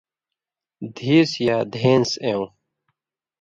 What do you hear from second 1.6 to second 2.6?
دھېن٘س اېوں